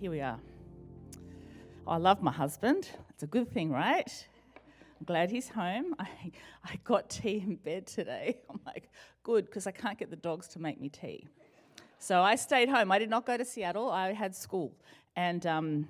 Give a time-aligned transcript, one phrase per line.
[0.00, 0.38] Here we are.
[1.84, 2.88] Oh, I love my husband.
[3.10, 4.28] It's a good thing, right?
[5.00, 5.96] I'm glad he's home.
[5.98, 6.08] I,
[6.64, 8.38] I got tea in bed today.
[8.50, 8.90] I'm like,
[9.24, 11.26] good, because I can't get the dogs to make me tea.
[11.98, 12.92] So I stayed home.
[12.92, 13.90] I did not go to Seattle.
[13.90, 14.72] I had school.
[15.16, 15.88] And, um,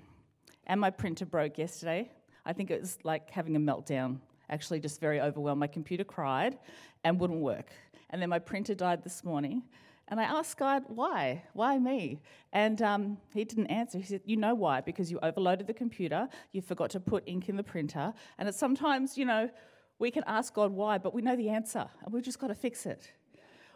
[0.67, 2.11] and my printer broke yesterday.
[2.47, 5.61] I think it was like having a meltdown, actually, just very overwhelmed.
[5.61, 6.57] My computer cried
[7.05, 7.73] and wouldn't work.
[8.09, 9.65] And then my printer died this morning.
[10.11, 11.45] And I asked God, why?
[11.53, 12.21] Why me?
[12.53, 13.99] And um, he didn't answer.
[13.99, 14.81] He said, You know why?
[14.81, 18.15] Because you overloaded the computer, you forgot to put ink in the printer.
[18.39, 19.51] And it's sometimes, you know,
[19.99, 22.55] we can ask God why, but we know the answer, and we've just got to
[22.55, 23.13] fix it.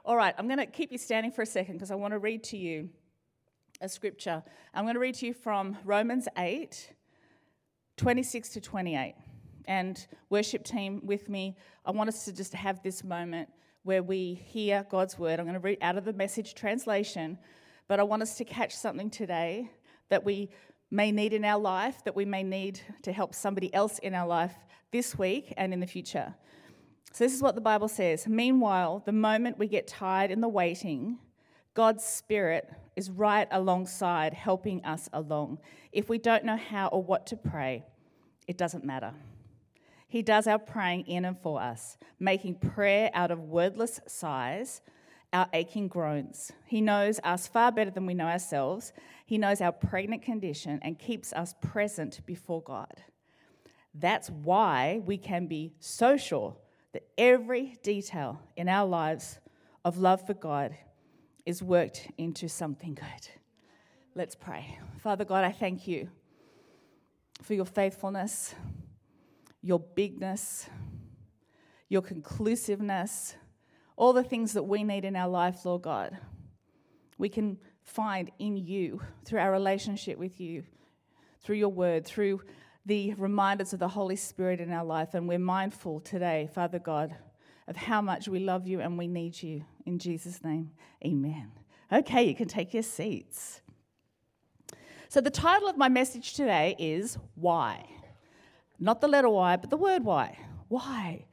[0.04, 2.18] All right, I'm going to keep you standing for a second because I want to
[2.18, 2.88] read to you
[3.80, 4.42] a scripture.
[4.72, 6.92] I'm going to read to you from Romans 8,
[7.96, 9.14] 26 to 28.
[9.66, 13.48] And worship team with me, I want us to just have this moment
[13.84, 15.40] where we hear God's word.
[15.40, 17.38] I'm going to read out of the message translation,
[17.88, 19.70] but I want us to catch something today
[20.08, 20.50] that we
[20.90, 24.26] may need in our life, that we may need to help somebody else in our
[24.26, 24.54] life
[24.92, 26.34] this week and in the future.
[27.12, 28.26] So, this is what the Bible says.
[28.26, 31.18] Meanwhile, the moment we get tired in the waiting,
[31.74, 35.58] God's Spirit is right alongside, helping us along.
[35.92, 37.84] If we don't know how or what to pray,
[38.46, 39.12] it doesn't matter.
[40.12, 44.82] He does our praying in and for us, making prayer out of wordless sighs,
[45.32, 46.52] our aching groans.
[46.66, 48.92] He knows us far better than we know ourselves.
[49.24, 52.92] He knows our pregnant condition and keeps us present before God.
[53.94, 56.58] That's why we can be so sure
[56.92, 59.38] that every detail in our lives
[59.82, 60.76] of love for God
[61.46, 63.28] is worked into something good.
[64.14, 64.78] Let's pray.
[64.98, 66.10] Father God, I thank you
[67.40, 68.54] for your faithfulness
[69.62, 70.68] your bigness,
[71.88, 73.36] your conclusiveness,
[73.96, 76.18] all the things that we need in our life, Lord God,
[77.18, 80.64] we can find in you through our relationship with you,
[81.42, 82.40] through your word, through
[82.84, 85.14] the reminders of the Holy Spirit in our life.
[85.14, 87.14] And we're mindful today, Father God,
[87.68, 89.64] of how much we love you and we need you.
[89.86, 90.72] In Jesus' name,
[91.04, 91.52] amen.
[91.92, 93.60] Okay, you can take your seats.
[95.08, 97.84] So, the title of my message today is Why?
[98.82, 100.36] Not the letter Y, but the word Y.
[100.66, 101.24] Why?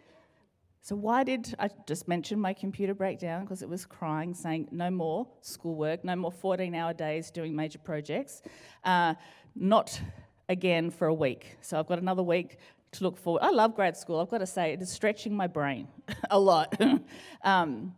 [0.82, 3.42] So, why did I just mention my computer breakdown?
[3.42, 7.80] Because it was crying, saying no more schoolwork, no more 14 hour days doing major
[7.80, 8.44] projects.
[8.84, 9.16] Uh,
[9.56, 10.00] not
[10.48, 11.58] again for a week.
[11.62, 12.60] So, I've got another week
[12.92, 13.42] to look forward.
[13.42, 15.88] I love grad school, I've got to say, it is stretching my brain
[16.30, 16.80] a lot.
[17.44, 17.96] um,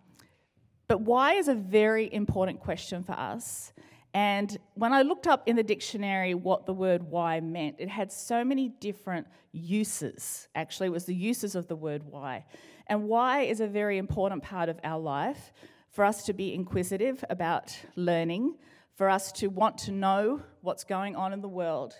[0.87, 3.73] but why is a very important question for us.
[4.13, 8.11] And when I looked up in the dictionary what the word why meant, it had
[8.11, 10.47] so many different uses.
[10.53, 12.45] Actually, it was the uses of the word why.
[12.87, 15.53] And why is a very important part of our life
[15.91, 18.55] for us to be inquisitive about learning,
[18.95, 21.95] for us to want to know what's going on in the world.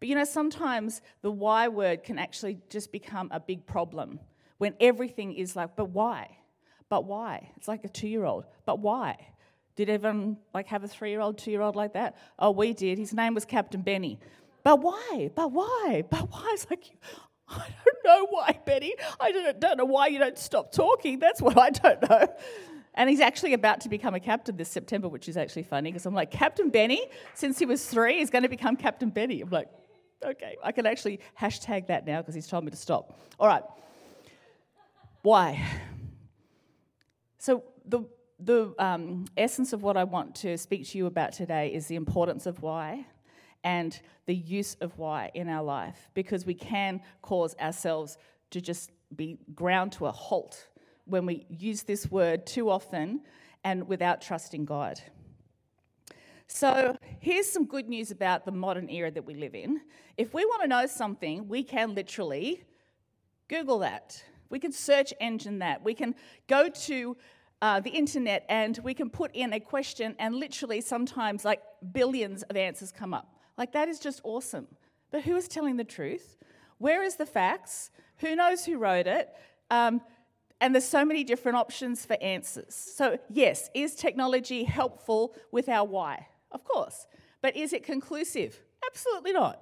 [0.00, 4.20] But you know, sometimes the why word can actually just become a big problem
[4.58, 6.36] when everything is like, but why?
[6.88, 7.50] But why?
[7.56, 9.16] It's like a two year old, but why?
[9.76, 12.16] Did everyone like have a three-year-old, two-year-old like that?
[12.38, 12.98] Oh, we did.
[12.98, 14.18] His name was Captain Benny.
[14.62, 15.30] But why?
[15.34, 16.04] But why?
[16.08, 16.50] But why?
[16.52, 16.90] It's like,
[17.48, 18.94] I don't know why, Benny.
[19.20, 21.18] I don't, don't know why you don't stop talking.
[21.18, 22.26] That's what I don't know.
[22.94, 26.06] And he's actually about to become a captain this September, which is actually funny because
[26.06, 27.04] I'm like, Captain Benny,
[27.34, 29.40] since he was three, is going to become Captain Benny.
[29.40, 29.68] I'm like,
[30.24, 33.18] okay, I can actually hashtag that now because he's told me to stop.
[33.40, 33.64] All right.
[35.22, 35.66] Why?
[37.38, 38.04] So the
[38.38, 41.96] the um, essence of what I want to speak to you about today is the
[41.96, 43.06] importance of why
[43.62, 48.18] and the use of why in our life because we can cause ourselves
[48.50, 50.68] to just be ground to a halt
[51.06, 53.20] when we use this word too often
[53.62, 55.00] and without trusting God.
[56.46, 59.80] So, here's some good news about the modern era that we live in.
[60.18, 62.64] If we want to know something, we can literally
[63.48, 64.22] Google that.
[64.50, 65.82] We can search engine that.
[65.82, 66.14] We can
[66.46, 67.16] go to
[67.64, 71.62] uh, the internet and we can put in a question and literally sometimes like
[71.92, 73.26] billions of answers come up.
[73.56, 74.66] Like that is just awesome.
[75.10, 76.36] But who is telling the truth?
[76.76, 77.90] Where is the facts?
[78.18, 79.30] Who knows who wrote it?
[79.70, 80.02] Um,
[80.60, 82.74] and there's so many different options for answers.
[82.74, 86.26] So, yes, is technology helpful with our why?
[86.52, 87.06] Of course.
[87.40, 88.60] But is it conclusive?
[88.90, 89.58] Absolutely not.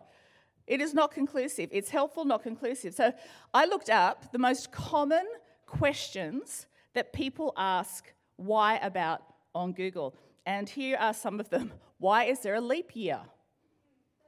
[0.66, 1.68] It is not conclusive.
[1.70, 2.94] It's helpful, not conclusive.
[2.94, 3.12] So,
[3.54, 5.24] I looked up the most common
[5.66, 9.22] questions that people ask why about
[9.54, 10.14] on Google.
[10.46, 11.72] And here are some of them.
[11.98, 13.20] Why is there a leap year?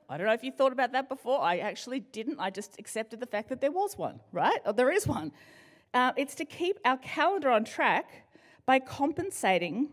[0.08, 1.40] I don't know if you thought about that before.
[1.40, 2.38] I actually didn't.
[2.38, 4.60] I just accepted the fact that there was one, right?
[4.64, 5.32] Or there is one.
[5.92, 8.26] Uh, it's to keep our calendar on track
[8.64, 9.88] by compensating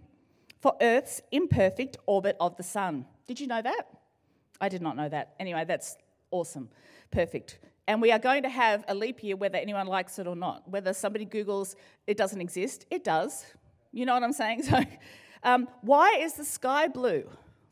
[0.59, 3.05] for Earth's imperfect orbit of the sun.
[3.25, 3.83] Did you know that?
[4.59, 5.33] I did not know that.
[5.39, 5.97] Anyway, that's
[6.29, 6.69] awesome.
[7.09, 7.59] Perfect.
[7.87, 10.69] And we are going to have a leap year whether anyone likes it or not.
[10.69, 11.75] Whether somebody Googles
[12.07, 13.45] it doesn't exist, it does.
[13.91, 14.63] You know what I'm saying?
[14.69, 14.79] So,
[15.43, 17.23] um, why is the sky blue?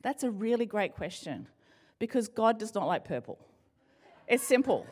[0.01, 1.47] That's a really great question.
[1.99, 3.37] Because God does not like purple.
[4.27, 4.87] It's simple.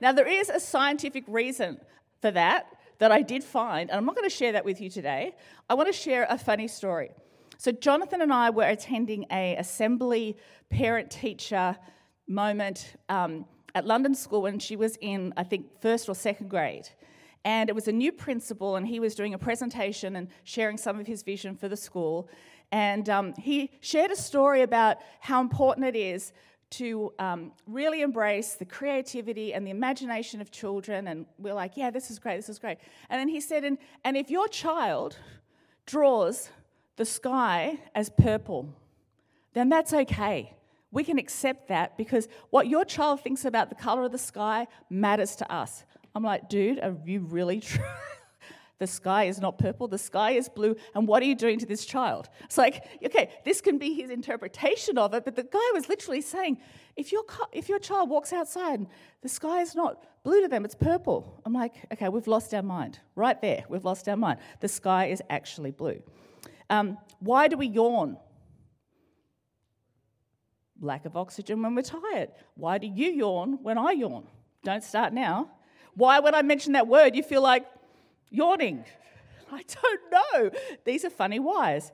[0.00, 1.80] Now, there is a scientific reason
[2.20, 2.66] for that
[2.98, 5.34] that I did find, and I'm not going to share that with you today.
[5.70, 7.10] I want to share a funny story.
[7.56, 10.36] So, Jonathan and I were attending a assembly
[10.68, 11.76] parent teacher
[12.26, 13.46] moment um,
[13.78, 16.88] at London School when she was in, I think, first or second grade.
[17.44, 20.98] And it was a new principal, and he was doing a presentation and sharing some
[21.00, 22.28] of his vision for the school.
[22.72, 26.32] And um, he shared a story about how important it is
[26.70, 31.06] to um, really embrace the creativity and the imagination of children.
[31.06, 32.78] And we're like, yeah, this is great, this is great.
[33.08, 35.16] And then he said, and, and if your child
[35.86, 36.50] draws
[36.96, 38.68] the sky as purple,
[39.54, 40.52] then that's okay.
[40.90, 44.66] We can accept that because what your child thinks about the color of the sky
[44.88, 45.84] matters to us.
[46.14, 47.84] I'm like, dude, are you really true?
[48.78, 51.66] the sky is not purple, the sky is blue, and what are you doing to
[51.66, 52.28] this child?
[52.44, 56.20] It's like, okay, this can be his interpretation of it, but the guy was literally
[56.20, 56.58] saying,
[56.96, 58.86] if your, if your child walks outside,
[59.20, 61.40] the sky is not blue to them, it's purple.
[61.44, 63.00] I'm like, okay, we've lost our mind.
[63.14, 64.38] Right there, we've lost our mind.
[64.60, 66.00] The sky is actually blue.
[66.70, 68.16] Um, why do we yawn?
[70.80, 72.30] Lack of oxygen when we're tired.
[72.54, 74.26] Why do you yawn when I yawn?
[74.64, 75.50] Don't start now.
[75.94, 77.66] Why, when I mention that word, you feel like
[78.30, 78.84] yawning?
[79.52, 80.50] I don't know.
[80.84, 81.90] These are funny whys.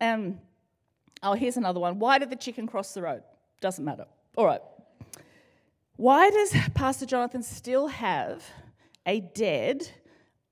[0.00, 0.40] Um,
[1.22, 1.98] oh, here's another one.
[1.98, 3.22] Why did the chicken cross the road?
[3.60, 4.06] Doesn't matter.
[4.36, 4.60] All right.
[5.96, 8.44] Why does Pastor Jonathan still have
[9.06, 9.88] a dead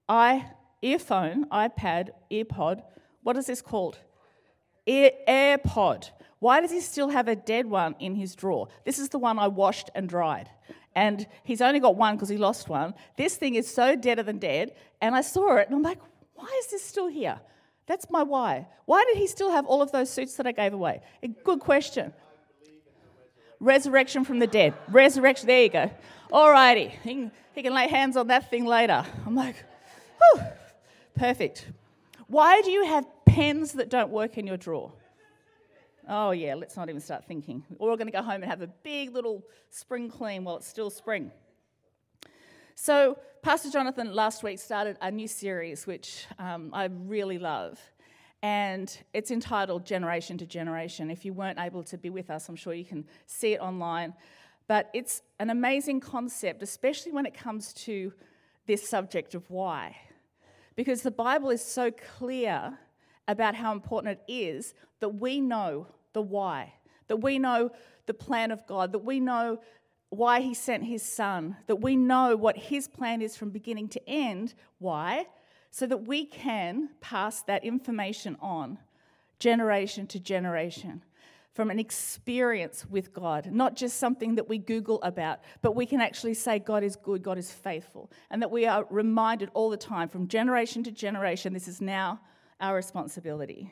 [0.08, 0.46] i
[0.82, 2.82] earphone, iPad, earpod
[3.26, 3.98] what is this called?
[4.86, 6.10] Air, AirPod.
[6.46, 8.68] Why does he still have a dead one in his drawer?
[8.84, 10.48] This is the one I washed and dried.
[10.94, 12.94] And he's only got one because he lost one.
[13.16, 14.76] This thing is so deader than dead.
[15.00, 15.98] And I saw it and I'm like,
[16.36, 17.40] why is this still here?
[17.86, 18.68] That's my why.
[18.84, 21.00] Why did he still have all of those suits that I gave away?
[21.24, 22.12] A good question.
[23.58, 24.72] Resurrection from the dead.
[24.88, 25.48] Resurrection.
[25.48, 25.90] There you go.
[26.30, 26.90] Alrighty.
[26.90, 29.04] He can, he can lay hands on that thing later.
[29.26, 29.56] I'm like,
[30.20, 30.42] whew,
[31.16, 31.66] perfect.
[32.28, 34.92] Why do you have pens that don't work in your drawer?
[36.08, 37.64] Oh, yeah, let's not even start thinking.
[37.78, 40.66] We're all going to go home and have a big little spring clean while it's
[40.66, 41.32] still spring.
[42.74, 47.80] So, Pastor Jonathan last week started a new series which um, I really love.
[48.42, 51.10] And it's entitled Generation to Generation.
[51.10, 54.14] If you weren't able to be with us, I'm sure you can see it online.
[54.68, 58.12] But it's an amazing concept, especially when it comes to
[58.66, 59.96] this subject of why
[60.76, 62.78] because the Bible is so clear
[63.26, 66.72] about how important it is that we know the why,
[67.08, 67.70] that we know
[68.06, 69.60] the plan of God, that we know
[70.08, 74.08] why He sent His Son, that we know what His plan is from beginning to
[74.08, 74.54] end.
[74.78, 75.26] Why?
[75.70, 78.78] So that we can pass that information on
[79.38, 81.02] generation to generation
[81.52, 86.00] from an experience with God, not just something that we Google about, but we can
[86.00, 89.76] actually say God is good, God is faithful, and that we are reminded all the
[89.76, 92.20] time from generation to generation this is now
[92.58, 93.70] our responsibility.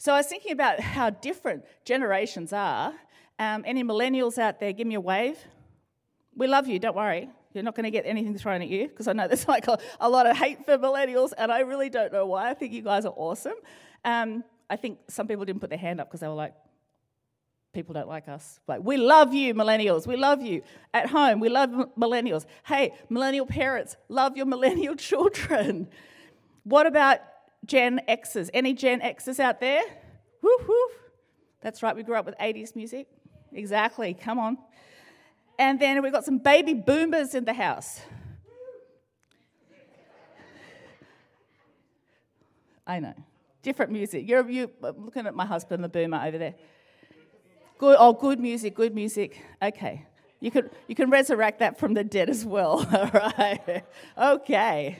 [0.00, 2.94] So I was thinking about how different generations are.
[3.38, 5.36] Um, any millennials out there, give me a wave.
[6.34, 7.28] We love you, don't worry.
[7.52, 9.78] You're not going to get anything thrown at you because I know there's like a,
[10.00, 12.48] a, lot of hate for millennials, and I really don't know why.
[12.48, 13.56] I think you guys are awesome.
[14.02, 16.54] Um, I think some people didn't put their hand up because they were like,
[17.74, 18.58] people don't like us.
[18.66, 20.06] Like, we love you, millennials.
[20.06, 20.62] We love you.
[20.94, 22.46] At home, we love millennials.
[22.64, 25.90] Hey, millennial parents, love your millennial children.
[26.64, 27.20] What about
[27.70, 28.50] Gen X's?
[28.52, 29.82] Any Gen X's out there?
[30.42, 30.92] Woof, woof.
[31.60, 33.06] That's right, we grew up with 80s music.
[33.52, 34.58] Exactly, come on.
[35.56, 38.00] And then we've got some baby boomers in the house.
[42.88, 43.14] I know.
[43.62, 44.28] Different music.
[44.28, 46.54] You're, you looking at my husband, the boomer over there.
[47.78, 47.96] Good.
[48.00, 48.74] Oh, good music.
[48.74, 49.40] Good music.
[49.62, 50.06] Okay.
[50.40, 52.84] You can you can resurrect that from the dead as well.
[52.92, 53.84] All right.
[54.18, 54.98] Okay.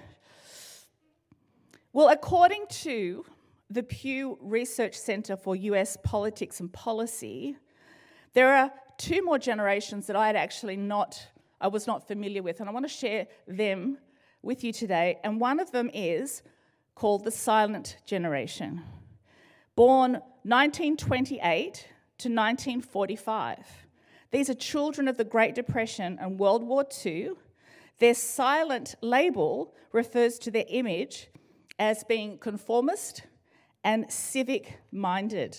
[1.92, 3.24] Well, according to
[3.68, 5.96] the Pew Research Center for U.S.
[6.04, 7.56] Politics and Policy,
[8.32, 11.20] there are two more generations that I had actually not
[11.60, 13.98] I was not familiar with, and I want to share them
[14.40, 15.18] with you today.
[15.24, 16.42] And one of them is
[16.94, 18.82] called the silent generation.
[19.74, 20.12] Born
[20.44, 23.58] 1928 to 1945.
[24.30, 27.32] These are children of the Great Depression and World War II.
[27.98, 31.28] Their silent label refers to their image
[31.80, 33.22] as being conformist
[33.82, 35.58] and civic minded.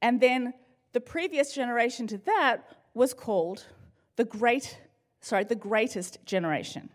[0.00, 0.54] And then
[0.94, 3.66] the previous generation to that was called
[4.16, 4.80] the great,
[5.20, 6.88] sorry, the greatest generation.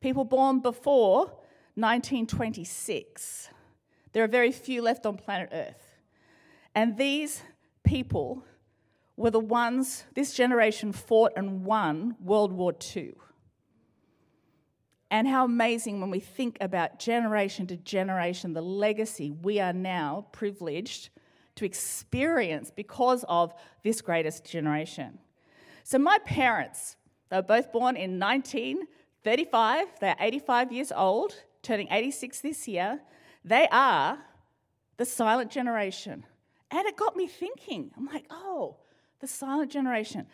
[0.00, 1.26] People born before
[1.74, 3.50] 1926.
[4.14, 5.98] There are very few left on planet Earth.
[6.74, 7.42] And these
[7.84, 8.42] people
[9.18, 13.12] were the ones, this generation fought and won World War II.
[15.12, 20.24] And how amazing when we think about generation to generation, the legacy we are now
[20.32, 21.10] privileged
[21.56, 23.52] to experience because of
[23.84, 25.18] this greatest generation.
[25.84, 26.96] So, my parents,
[27.28, 32.98] they were both born in 1935, they're 85 years old, turning 86 this year.
[33.44, 34.18] They are
[34.96, 36.24] the silent generation.
[36.70, 37.90] And it got me thinking.
[37.98, 38.76] I'm like, oh,
[39.20, 40.26] the silent generation.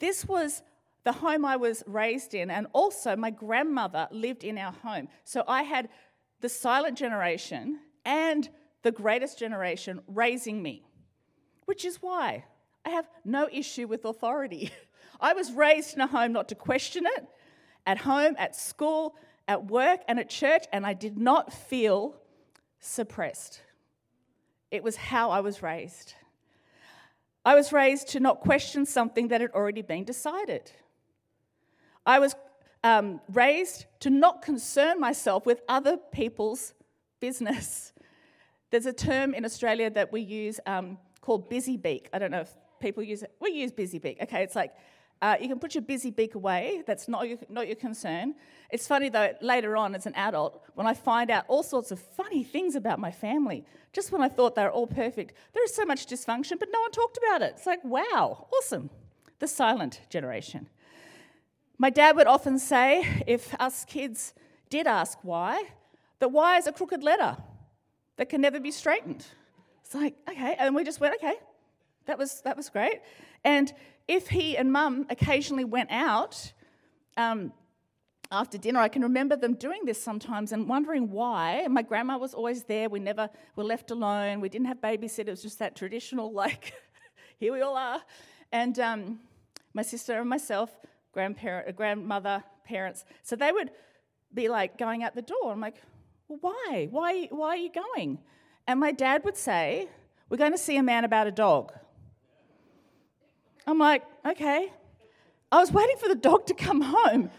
[0.00, 0.62] This was
[1.04, 5.08] the home I was raised in, and also my grandmother lived in our home.
[5.24, 5.88] So I had
[6.40, 8.48] the silent generation and
[8.82, 10.86] the greatest generation raising me,
[11.66, 12.44] which is why
[12.84, 14.70] I have no issue with authority.
[15.20, 17.26] I was raised in a home not to question it,
[17.86, 19.14] at home, at school,
[19.46, 22.16] at work, and at church, and I did not feel
[22.80, 23.60] suppressed.
[24.70, 26.14] It was how I was raised.
[27.44, 30.72] I was raised to not question something that had already been decided.
[32.06, 32.34] I was
[32.82, 36.74] um, raised to not concern myself with other people's
[37.20, 37.92] business.
[38.70, 42.08] There's a term in Australia that we use um, called busy beak.
[42.12, 43.32] I don't know if people use it.
[43.40, 44.18] We use busy beak.
[44.22, 44.74] Okay, it's like
[45.22, 46.82] uh, you can put your busy beak away.
[46.86, 48.34] That's not your, not your concern.
[48.70, 51.98] It's funny though, later on as an adult, when I find out all sorts of
[51.98, 55.74] funny things about my family, just when I thought they were all perfect, there is
[55.74, 57.54] so much dysfunction, but no one talked about it.
[57.56, 58.90] It's like, wow, awesome.
[59.38, 60.68] The silent generation.
[61.78, 64.32] My dad would often say, if us kids
[64.70, 65.64] did ask why,
[66.20, 67.36] that why is a crooked letter
[68.16, 69.26] that can never be straightened.
[69.84, 71.34] It's like, okay, and we just went, okay,
[72.06, 73.00] that was that was great.
[73.44, 73.72] And
[74.08, 76.52] if he and mum occasionally went out
[77.16, 77.52] um,
[78.30, 81.66] after dinner, I can remember them doing this sometimes and wondering why.
[81.68, 82.88] My grandma was always there.
[82.88, 84.40] We never were left alone.
[84.40, 85.18] We didn't have babysitters.
[85.18, 86.72] It was just that traditional, like,
[87.38, 88.00] here we all are.
[88.52, 89.20] And um,
[89.72, 90.70] my sister and myself,
[91.14, 93.04] grandparent, grandmother, parents.
[93.22, 93.70] So they would
[94.34, 95.52] be like going out the door.
[95.52, 95.76] I'm like,
[96.28, 96.88] well, why?
[96.90, 98.18] Why, why are you going?
[98.66, 99.88] And my dad would say,
[100.28, 101.72] We're going to see a man about a dog.
[103.66, 104.72] I'm like, okay.
[105.52, 107.30] I was waiting for the dog to come home.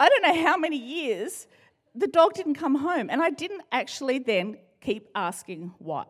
[0.00, 1.46] I don't know how many years
[1.94, 3.10] the dog didn't come home.
[3.10, 6.06] And I didn't actually then keep asking why.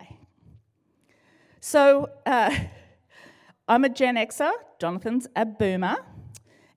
[1.60, 2.54] So uh,
[3.68, 5.96] I'm a Gen Xer, Jonathan's a boomer,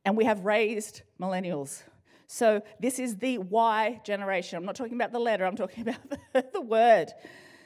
[0.05, 1.83] and we have raised millennials.
[2.27, 4.57] So this is the Y generation.
[4.57, 7.11] I'm not talking about the letter, I'm talking about the, the word.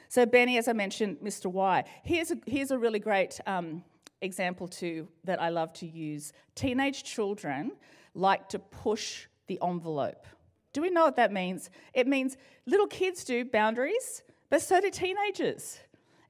[0.08, 1.46] So, Benny, as I mentioned, Mr.
[1.46, 1.84] Y.
[2.04, 3.82] Here's a, here's a really great um,
[4.20, 6.32] example too that I love to use.
[6.54, 7.72] Teenage children
[8.14, 10.26] like to push the envelope.
[10.72, 11.70] Do we know what that means?
[11.94, 15.78] It means little kids do boundaries, but so do teenagers.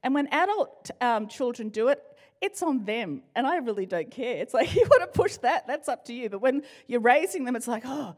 [0.02, 2.02] And when adult um, children do it,
[2.40, 3.22] it's on them.
[3.34, 4.36] And I really don't care.
[4.36, 6.28] It's like, you want to push that, that's up to you.
[6.28, 8.14] But when you're raising them, it's like, oh.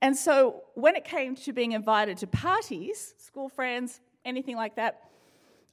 [0.00, 5.08] And so when it came to being invited to parties, school friends, anything like that,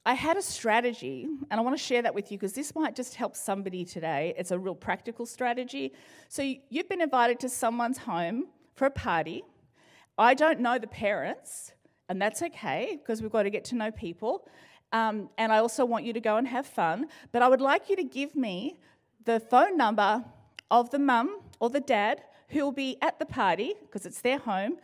[0.04, 2.94] I had a strategy, and I want to share that with you because this might
[2.94, 4.34] just help somebody today.
[4.38, 5.92] It's a real practical strategy.
[6.28, 9.42] So, you've been invited to someone's home for a party.
[10.16, 11.72] I don't know the parents,
[12.08, 14.46] and that's okay because we've got to get to know people.
[14.92, 17.08] Um, and I also want you to go and have fun.
[17.32, 18.78] But I would like you to give me
[19.24, 20.24] the phone number
[20.70, 24.38] of the mum or the dad who will be at the party because it's their
[24.38, 24.78] home.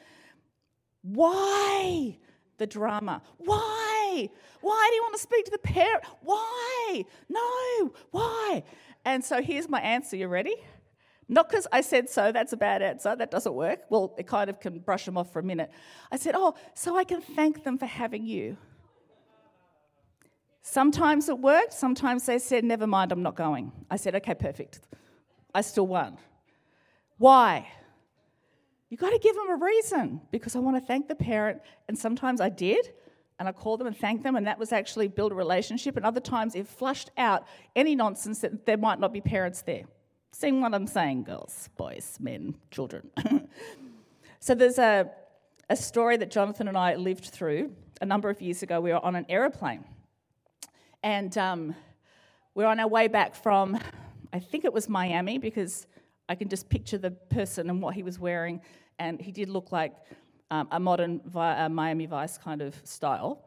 [1.02, 2.18] Why
[2.58, 3.22] the drama?
[3.38, 4.28] Why?
[4.60, 4.88] Why?
[4.90, 6.04] do you want to speak to the parent?
[6.22, 7.04] Why?
[7.28, 8.62] No, why?
[9.04, 10.16] And so here's my answer.
[10.16, 10.54] You ready?
[11.28, 13.80] Not because I said so, that's a bad answer, that doesn't work.
[13.88, 15.70] Well, it kind of can brush them off for a minute.
[16.10, 18.56] I said, Oh, so I can thank them for having you.
[20.62, 23.72] Sometimes it worked, sometimes they said, Never mind, I'm not going.
[23.90, 24.80] I said, Okay, perfect.
[25.54, 26.18] I still won.
[27.18, 27.68] Why?
[28.88, 31.98] You've got to give them a reason because I want to thank the parent, and
[31.98, 32.92] sometimes I did,
[33.38, 35.96] and I called them and thanked them, and that was actually build a relationship.
[35.96, 39.84] And other times it flushed out any nonsense that there might not be parents there.
[40.30, 43.10] Seeing what I'm saying, girls, boys, men, children.
[44.40, 45.10] so there's a,
[45.68, 48.80] a story that Jonathan and I lived through a number of years ago.
[48.80, 49.84] We were on an aeroplane,
[51.02, 51.74] and um,
[52.54, 53.78] we're on our way back from,
[54.32, 55.86] I think it was Miami, because
[56.28, 58.60] I can just picture the person and what he was wearing,
[58.98, 59.94] and he did look like
[60.50, 63.44] um, a modern Vi- uh, Miami Vice kind of style.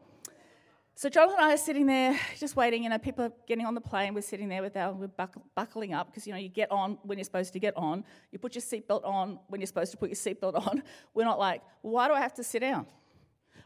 [0.98, 2.82] So Jonathan and I are sitting there, just waiting.
[2.82, 4.14] You know, people are getting on the plane.
[4.14, 6.96] We're sitting there with our, we're buckle, buckling up because you know you get on
[7.02, 8.02] when you're supposed to get on.
[8.32, 10.82] You put your seatbelt on when you're supposed to put your seatbelt on.
[11.14, 12.86] We're not like, why do I have to sit down?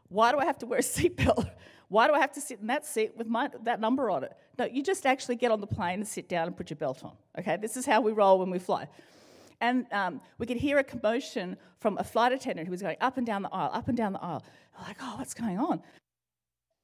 [0.09, 1.49] Why do I have to wear a seatbelt?
[1.91, 4.33] Why do I have to sit in that seat with my, that number on it?
[4.57, 7.05] No, you just actually get on the plane and sit down and put your belt
[7.05, 7.13] on.
[7.37, 8.87] Okay, this is how we roll when we fly.
[9.61, 13.19] And um, we could hear a commotion from a flight attendant who was going up
[13.19, 14.45] and down the aisle, up and down the aisle.
[14.79, 15.83] We're like, oh, what's going on?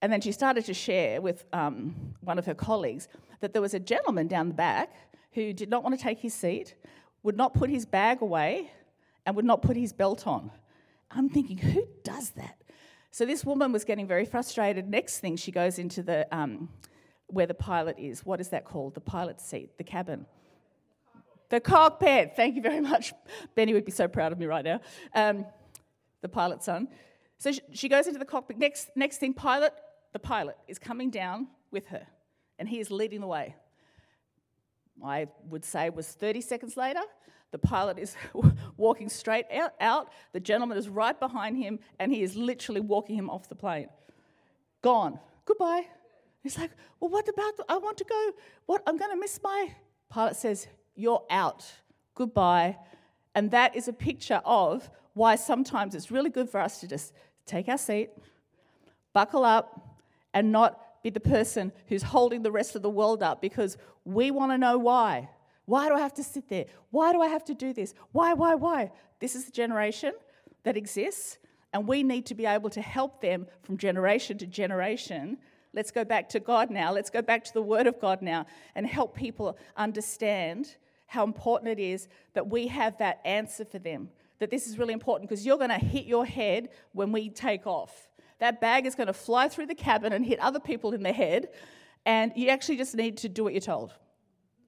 [0.02, 3.08] And then she started to share with um, one of her colleagues
[3.40, 4.92] that there was a gentleman down the back
[5.32, 6.74] who did not want to take his seat,
[7.22, 8.72] would not put his bag away,
[9.24, 10.50] and would not put his belt on.
[11.12, 12.60] I'm thinking, who does that?
[13.16, 14.90] So this woman was getting very frustrated.
[14.90, 16.68] Next thing, she goes into the um,
[17.28, 18.26] where the pilot is.
[18.26, 18.92] What is that called?
[18.92, 20.26] The pilot seat, the cabin.
[21.48, 22.36] The cockpit.
[22.36, 23.14] Thank you very much.
[23.54, 24.82] Benny would be so proud of me right now.
[25.14, 25.46] Um,
[26.20, 26.88] the pilot's son.
[27.38, 28.58] So she goes into the cockpit.
[28.58, 29.72] Next, next thing, pilot
[30.12, 32.06] the pilot is coming down with her,
[32.58, 33.56] and he is leading the way.
[35.02, 37.00] I would say was 30 seconds later.
[37.52, 38.16] The pilot is
[38.76, 40.12] walking straight out, out.
[40.32, 43.88] The gentleman is right behind him, and he is literally walking him off the plane.
[44.82, 45.18] Gone.
[45.44, 45.86] Goodbye.
[46.42, 47.56] He's like, Well, what about?
[47.56, 48.30] The, I want to go.
[48.66, 48.82] What?
[48.86, 49.74] I'm going to miss my.
[50.08, 51.64] Pilot says, You're out.
[52.14, 52.76] Goodbye.
[53.34, 57.12] And that is a picture of why sometimes it's really good for us to just
[57.46, 58.10] take our seat,
[59.12, 59.98] buckle up,
[60.34, 64.30] and not be the person who's holding the rest of the world up because we
[64.30, 65.28] want to know why.
[65.66, 66.64] Why do I have to sit there?
[66.90, 67.94] Why do I have to do this?
[68.12, 68.90] Why, why, why?
[69.20, 70.14] This is the generation
[70.64, 71.38] that exists,
[71.72, 75.38] and we need to be able to help them from generation to generation.
[75.72, 76.92] Let's go back to God now.
[76.92, 81.78] Let's go back to the Word of God now and help people understand how important
[81.78, 84.08] it is that we have that answer for them.
[84.38, 87.66] That this is really important because you're going to hit your head when we take
[87.66, 88.08] off
[88.38, 91.12] that bag is going to fly through the cabin and hit other people in the
[91.12, 91.48] head,
[92.04, 93.94] and you actually just need to do what you're told.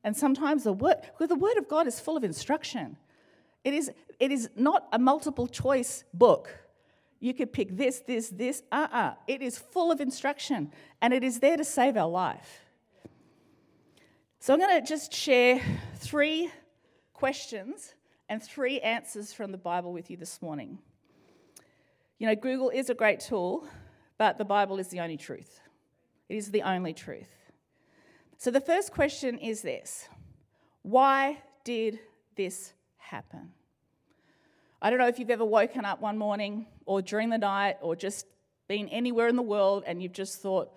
[0.09, 2.97] And sometimes the word, the word of God is full of instruction.
[3.63, 6.49] It is, it is not a multiple choice book.
[7.21, 8.99] You could pick this, this, this, uh uh-uh.
[8.99, 9.15] uh.
[9.27, 12.65] It is full of instruction, and it is there to save our life.
[14.41, 15.61] So I'm going to just share
[15.97, 16.51] three
[17.13, 17.93] questions
[18.31, 20.79] and three answers from the Bible with you this morning.
[22.17, 23.69] You know, Google is a great tool,
[24.17, 25.61] but the Bible is the only truth.
[26.31, 27.38] It is the only truth.
[28.39, 30.09] So the first question is this
[30.83, 31.99] Why did
[32.37, 33.53] this happen?
[34.81, 37.97] I don't know if you've ever woken up one morning or during the night or
[37.97, 38.27] just
[38.69, 40.71] been anywhere in the world and you've just thought,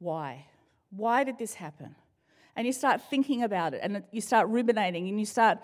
[0.00, 0.46] Why?
[0.90, 1.94] Why did this happen?
[2.56, 5.58] And you start thinking about it and you start ruminating and you start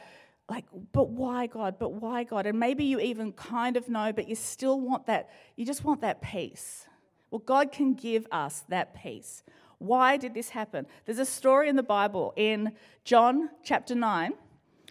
[0.49, 1.77] like, but why God?
[1.79, 2.47] But why God?
[2.47, 6.03] And maybe you even kind of know, but you still want that, you just want
[6.03, 6.87] that peace.
[7.31, 9.43] Well, God can give us that peace.
[9.83, 10.87] Why did this happen?
[11.07, 12.73] There's a story in the Bible in
[13.05, 14.33] John chapter 9.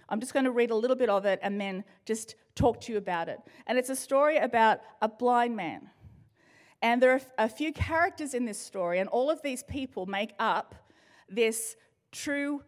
[0.10, 2.92] I'm just going to read a little bit of it and then just talk to
[2.92, 3.40] you about it.
[3.68, 5.90] And it's a story about a blind man.
[6.82, 10.34] And there are a few characters in this story, and all of these people make
[10.40, 10.76] up
[11.30, 11.78] this
[12.12, 12.62] true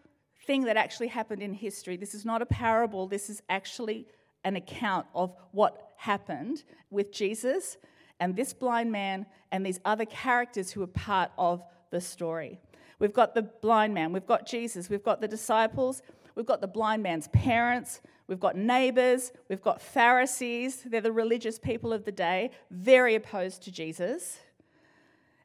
[0.48, 1.98] thing that actually happened in history.
[1.98, 4.08] This is not a parable, this is actually
[4.46, 7.76] an account of what happened with Jesus
[8.22, 12.60] and this blind man and these other characters who are part of the story.
[13.00, 16.02] We've got the blind man, we've got Jesus, we've got the disciples,
[16.36, 20.84] we've got the blind man's parents, we've got neighbors, we've got Pharisees.
[20.86, 24.40] They're the religious people of the day, very opposed to Jesus.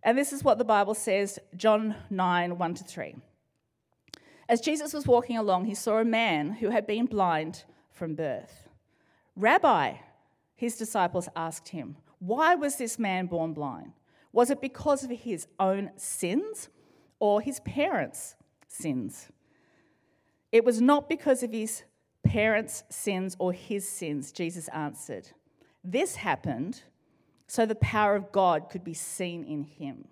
[0.03, 3.15] And this is what the Bible says, John 9 1 to 3.
[4.49, 8.69] As Jesus was walking along, he saw a man who had been blind from birth.
[9.37, 9.95] Rabbi,
[10.57, 13.93] his disciples asked him, why was this man born blind?
[14.38, 16.68] Was it because of his own sins
[17.18, 18.37] or his parents'
[18.68, 19.31] sins?
[20.53, 21.83] It was not because of his
[22.22, 25.29] parents' sins or his sins, Jesus answered.
[25.83, 26.85] This happened
[27.48, 30.07] so the power of God could be seen in him.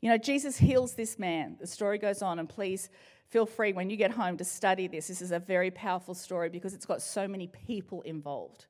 [0.00, 1.58] You know, Jesus heals this man.
[1.60, 2.88] The story goes on, and please
[3.28, 5.08] feel free when you get home to study this.
[5.08, 8.64] This is a very powerful story because it's got so many people involved.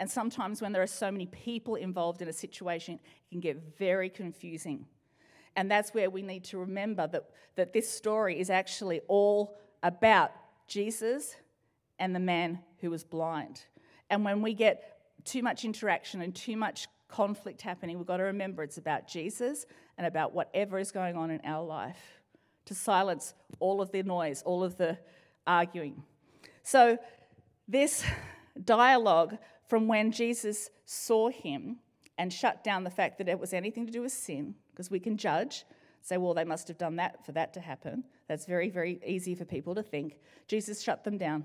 [0.00, 3.76] And sometimes when there are so many people involved in a situation, it can get
[3.78, 4.86] very confusing.
[5.56, 7.24] And that's where we need to remember that,
[7.56, 10.32] that this story is actually all about
[10.66, 11.36] Jesus
[11.98, 13.60] and the man who was blind.
[14.08, 18.22] And when we get too much interaction and too much conflict happening, we've got to
[18.22, 19.66] remember it's about Jesus
[19.98, 22.22] and about whatever is going on in our life
[22.64, 24.96] to silence all of the noise, all of the
[25.46, 26.02] arguing.
[26.62, 26.96] So,
[27.68, 28.02] this
[28.64, 29.36] dialogue
[29.70, 31.78] from when Jesus saw him
[32.18, 34.98] and shut down the fact that it was anything to do with sin, because we
[34.98, 35.64] can judge,
[36.02, 38.04] say, well, they must have done that for that to happen.
[38.26, 40.18] That's very, very easy for people to think.
[40.48, 41.44] Jesus shut them down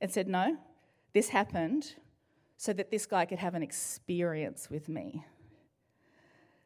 [0.00, 0.56] and said, no,
[1.12, 1.96] this happened
[2.56, 5.26] so that this guy could have an experience with me.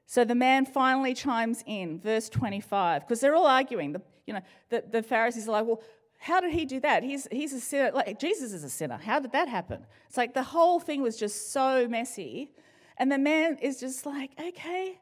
[0.06, 3.92] So the man finally chimes in, verse 25, because they're all arguing.
[3.92, 5.82] The, you know, the, the Pharisees are like, well,
[6.22, 7.02] how did he do that?
[7.02, 7.92] He's, he's a sinner.
[7.92, 8.98] Like, Jesus is a sinner.
[9.02, 9.86] How did that happen?
[10.06, 12.50] It's like the whole thing was just so messy.
[12.98, 15.00] And the man is just like, okay,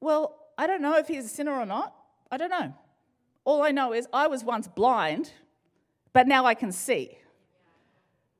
[0.00, 1.92] well, I don't know if he's a sinner or not.
[2.30, 2.72] I don't know.
[3.44, 5.32] All I know is I was once blind,
[6.12, 7.18] but now I can see.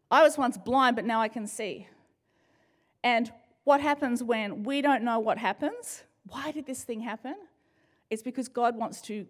[0.09, 1.89] I was once blind, but now I can see.
[3.03, 3.33] And
[3.65, 6.05] what happens when we don't know what happens?
[6.29, 7.35] Why did this thing happen?
[8.09, 9.27] It's because God wants to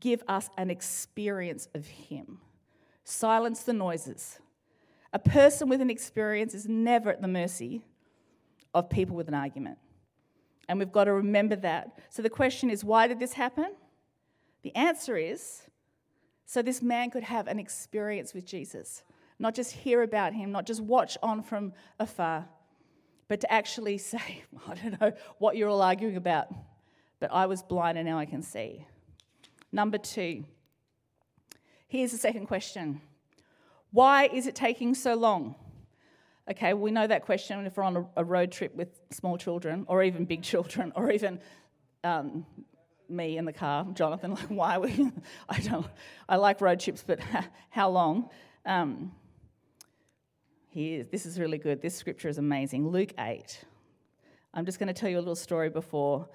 [0.00, 2.38] give us an experience of Him.
[3.04, 4.38] Silence the noises.
[5.12, 7.82] A person with an experience is never at the mercy
[8.74, 9.78] of people with an argument.
[10.68, 11.98] And we've got to remember that.
[12.10, 13.74] So the question is why did this happen?
[14.62, 15.62] The answer is
[16.46, 19.04] so this man could have an experience with Jesus,
[19.38, 22.48] not just hear about him, not just watch on from afar,
[23.28, 26.48] but to actually say, I don't know what you're all arguing about,
[27.20, 28.84] but I was blind and now I can see.
[29.72, 30.44] Number two,
[31.88, 33.00] here's the second question
[33.92, 35.54] Why is it taking so long?
[36.50, 40.02] Okay, we know that question if we're on a, road trip with small children, or
[40.02, 41.38] even big children, or even
[42.02, 42.44] um,
[43.08, 44.32] me in the car, Jonathan.
[44.34, 44.78] Like, why?
[44.78, 45.12] We,
[45.48, 45.86] I don't.
[46.28, 47.20] I like road trips, but
[47.70, 48.30] how long?
[48.66, 49.12] Um,
[50.70, 51.82] here, this is really good.
[51.82, 52.88] This scripture is amazing.
[52.88, 53.64] Luke 8.
[54.54, 56.28] I'm just going to tell you a little story before,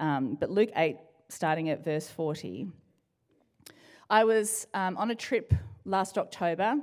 [0.00, 0.96] um, but Luke 8,
[1.28, 2.68] starting at verse 40.
[4.10, 6.76] I was um, on a trip last October.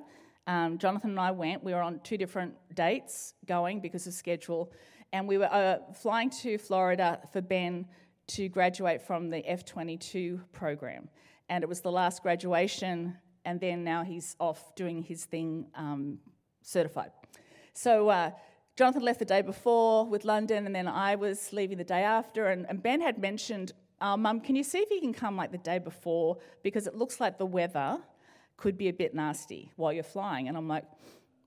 [0.47, 1.63] Um, Jonathan and I went.
[1.63, 4.71] We were on two different dates going because of schedule,
[5.13, 7.85] and we were uh, flying to Florida for Ben
[8.27, 11.09] to graduate from the F22 program.
[11.49, 16.19] And it was the last graduation, and then now he's off doing his thing um,
[16.61, 17.11] certified.
[17.73, 18.31] So uh,
[18.75, 22.47] Jonathan left the day before with London, and then I was leaving the day after.
[22.47, 25.51] And, and Ben had mentioned, oh, Mum, can you see if you can come like
[25.51, 26.37] the day before?
[26.63, 27.99] Because it looks like the weather
[28.57, 30.47] could be a bit nasty while you're flying.
[30.47, 30.85] And I'm like,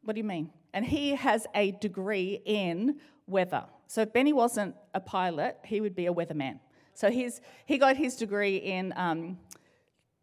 [0.02, 0.50] what do you mean?
[0.72, 3.64] And he has a degree in weather.
[3.86, 6.60] So if Benny wasn't a pilot, he would be a weatherman.
[6.94, 9.38] So he's, he got his degree in um,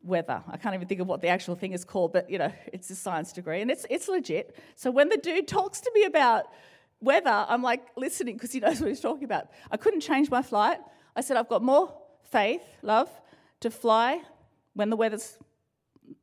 [0.03, 0.43] weather.
[0.47, 2.89] I can't even think of what the actual thing is called, but you know, it's
[2.89, 4.55] a science degree and it's, it's legit.
[4.75, 6.45] So when the dude talks to me about
[7.01, 9.49] weather, I'm like listening because he knows what he's talking about.
[9.71, 10.79] I couldn't change my flight.
[11.15, 11.93] I said, I've got more
[12.31, 13.09] faith, love,
[13.59, 14.21] to fly
[14.73, 15.37] when the weather's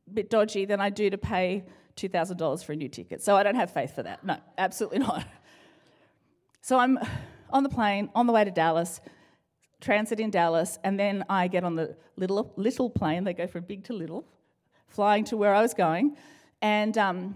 [0.07, 1.63] a bit dodgy than I do to pay
[1.95, 3.21] $2,000 for a new ticket.
[3.21, 4.23] So I don't have faith for that.
[4.23, 5.25] No, absolutely not.
[6.61, 6.99] So I'm
[7.49, 8.99] on the plane on the way to Dallas
[9.79, 13.63] transit in Dallas, and then I get on the little, little plane, they go from
[13.63, 14.25] big to little,
[14.87, 16.17] flying to where I was going.
[16.61, 17.35] And um,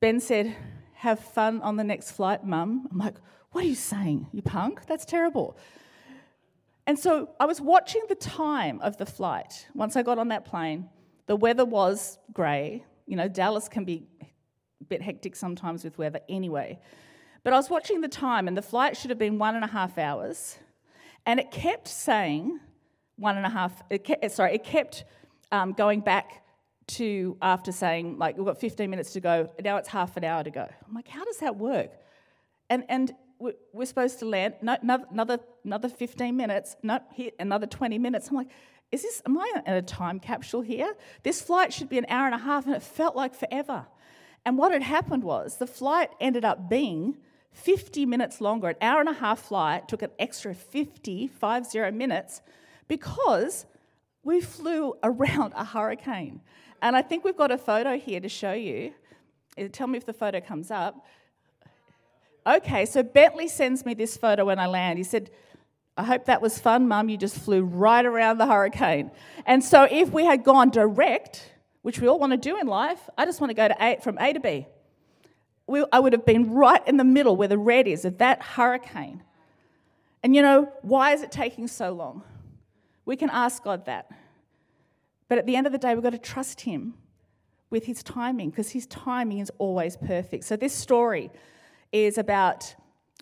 [0.00, 0.54] Ben said,
[0.94, 2.88] Have fun on the next flight, mum.
[2.90, 3.16] I'm like,
[3.52, 4.28] What are you saying?
[4.32, 4.86] You punk?
[4.86, 5.56] That's terrible.
[6.88, 9.68] And so I was watching the time of the flight.
[9.74, 10.88] Once I got on that plane,
[11.26, 12.82] the weather was grey.
[13.04, 16.80] You know, Dallas can be a bit hectic sometimes with weather anyway.
[17.44, 19.68] But I was watching the time, and the flight should have been one and a
[19.68, 20.56] half hours.
[21.26, 22.58] And it kept saying
[23.16, 25.04] one and a half, it kept, sorry, it kept
[25.52, 26.42] um, going back
[26.86, 30.42] to after saying, like, we've got 15 minutes to go, now it's half an hour
[30.42, 30.66] to go.
[30.86, 31.90] I'm like, how does that work?
[32.70, 37.98] And, and we're supposed to land, no, another, another 15 minutes, no, here, another 20
[37.98, 38.28] minutes.
[38.28, 38.50] I'm like,
[38.90, 40.94] is this, am I in a time capsule here?
[41.22, 43.86] This flight should be an hour and a half, and it felt like forever.
[44.44, 47.18] And what had happened was the flight ended up being
[47.52, 48.68] 50 minutes longer.
[48.68, 52.40] An hour and a half flight took an extra 50, 50 minutes
[52.86, 53.66] because
[54.22, 56.40] we flew around a hurricane.
[56.80, 58.94] And I think we've got a photo here to show you.
[59.58, 61.04] Uh, tell me if the photo comes up.
[62.46, 64.98] Okay, so Bentley sends me this photo when I land.
[64.98, 65.30] He said,
[65.96, 67.08] I hope that was fun, Mum.
[67.08, 69.10] You just flew right around the hurricane.
[69.44, 73.08] And so if we had gone direct, which we all want to do in life,
[73.18, 74.66] I just want to go to A, from A to B
[75.68, 78.42] we, I would have been right in the middle where the red is of that
[78.42, 79.22] hurricane.
[80.22, 82.24] And you know, why is it taking so long?
[83.04, 84.10] We can ask God that.
[85.28, 86.94] But at the end of the day, we've got to trust Him
[87.70, 90.44] with His timing because His timing is always perfect.
[90.44, 91.30] So, this story
[91.92, 92.74] is about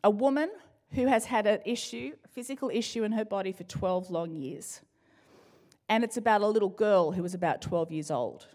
[0.03, 0.51] a woman
[0.93, 4.81] who has had an issue, a physical issue in her body for 12 long years.
[5.89, 8.47] And it's about a little girl who was about 12 years old.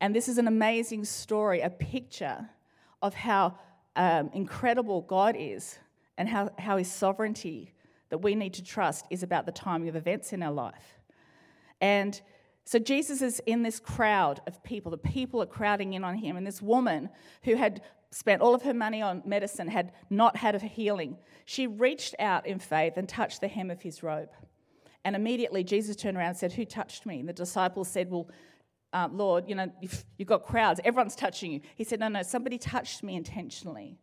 [0.00, 2.50] And this is an amazing story, a picture
[3.02, 3.58] of how
[3.96, 5.78] um, incredible God is
[6.18, 7.72] and how, how his sovereignty
[8.10, 11.00] that we need to trust is about the timing of events in our life.
[11.80, 12.20] And
[12.64, 14.90] so Jesus is in this crowd of people.
[14.90, 16.36] The people are crowding in on him.
[16.36, 17.10] And this woman
[17.42, 21.18] who had spent all of her money on medicine had not had a healing.
[21.44, 24.30] She reached out in faith and touched the hem of his robe.
[25.04, 27.20] And immediately Jesus turned around and said, Who touched me?
[27.20, 28.30] And the disciples said, Well,
[28.94, 31.60] uh, Lord, you know, you've, you've got crowds, everyone's touching you.
[31.74, 33.98] He said, No, no, somebody touched me intentionally.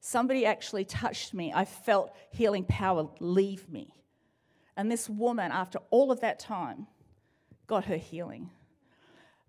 [0.00, 1.52] Somebody actually touched me.
[1.54, 3.92] I felt healing power leave me.
[4.76, 6.86] And this woman, after all of that time,
[7.68, 8.50] got her healing.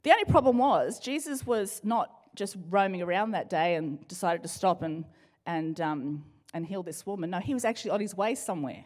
[0.04, 4.48] The only problem was, Jesus was not just roaming around that day and decided to
[4.48, 5.06] stop and,
[5.46, 7.32] and, um, and heal this woman.
[7.32, 8.86] No, he was actually on his way somewhere.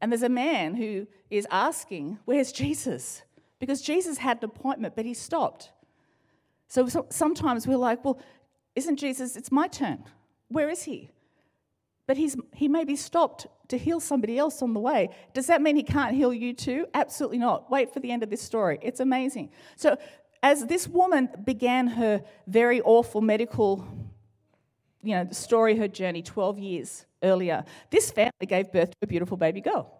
[0.00, 3.22] And there's a man who is asking, Where's Jesus?
[3.58, 5.70] Because Jesus had an appointment, but he stopped.
[6.68, 8.18] So, so sometimes we're like, Well,
[8.74, 10.04] isn't Jesus, it's my turn.
[10.48, 11.10] Where is he?
[12.06, 15.10] But he's, he may be stopped to heal somebody else on the way.
[15.34, 16.86] Does that mean he can't heal you too?
[16.94, 17.70] Absolutely not.
[17.70, 18.78] Wait for the end of this story.
[18.82, 19.50] It's amazing.
[19.76, 19.96] So,
[20.42, 23.84] as this woman began her very awful medical
[25.02, 29.36] you know, story, her journey 12 years earlier, this family gave birth to a beautiful
[29.36, 29.90] baby girl.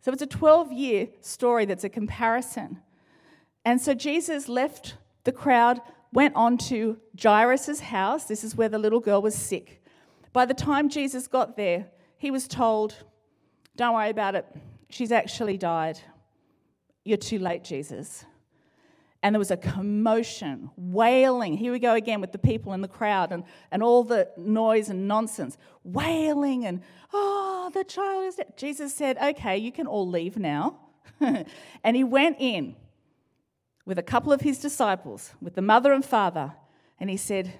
[0.00, 2.80] So it's a 12 year story that's a comparison.
[3.64, 5.80] And so Jesus left the crowd,
[6.12, 8.24] went on to Jairus' house.
[8.24, 9.77] This is where the little girl was sick.
[10.38, 12.94] By the time Jesus got there, he was told,
[13.74, 14.46] Don't worry about it.
[14.88, 15.98] She's actually died.
[17.04, 18.24] You're too late, Jesus
[19.20, 21.56] and there was a commotion, wailing.
[21.56, 24.90] Here we go again with the people in the crowd and, and all the noise
[24.90, 28.56] and nonsense, wailing and, oh, the child is dead.
[28.56, 30.78] Jesus said, okay, you can all leave now.
[31.20, 32.76] and he went in
[33.84, 36.52] with a couple of his disciples, with the mother and father,
[37.00, 37.54] and he said,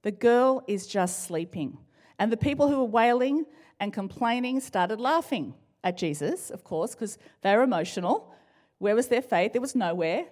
[0.00, 1.76] the girl is just sleeping.
[2.18, 3.46] And the people who were wailing
[3.80, 8.32] and complaining started laughing at Jesus, of course, because they were emotional.
[8.78, 9.52] Where was their faith?
[9.52, 10.26] There was nowhere.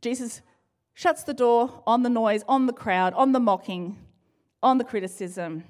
[0.00, 0.42] Jesus
[0.94, 3.96] shuts the door on the noise, on the crowd, on the mocking,
[4.62, 5.64] on the criticism,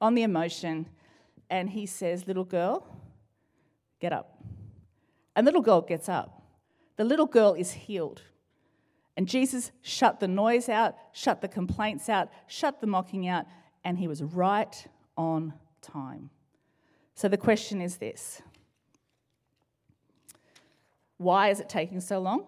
[0.00, 0.86] on the emotion,
[1.48, 2.86] and he says, Little girl,
[4.00, 4.42] get up.
[5.34, 6.42] And little girl gets up.
[6.96, 8.22] The little girl is healed.
[9.16, 13.46] And Jesus shut the noise out, shut the complaints out, shut the mocking out,
[13.86, 16.28] and he was right on time.
[17.14, 18.42] So the question is this
[21.16, 22.44] Why is it taking so long?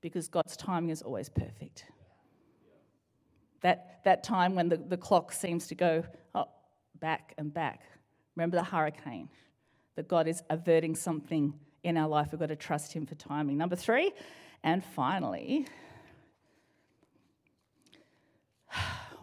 [0.00, 1.84] because God's timing is always perfect.
[3.60, 6.46] That, that time when the, the clock seems to go oh,
[6.98, 7.82] back and back.
[8.36, 9.28] Remember the hurricane,
[9.96, 12.28] that God is averting something in our life.
[12.32, 13.58] We've got to trust Him for timing.
[13.58, 14.12] Number three,
[14.62, 15.66] and finally,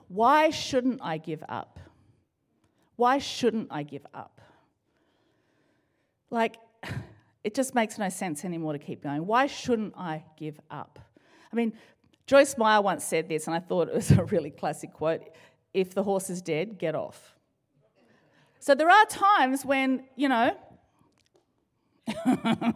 [0.07, 1.79] why shouldn't I give up?
[2.95, 4.41] Why shouldn't I give up?
[6.29, 6.57] Like,
[7.43, 9.25] it just makes no sense anymore to keep going.
[9.25, 10.99] Why shouldn't I give up?
[11.51, 11.73] I mean,
[12.25, 15.23] Joyce Meyer once said this, and I thought it was a really classic quote
[15.73, 17.35] if the horse is dead, get off.
[18.59, 20.57] So there are times when, you know,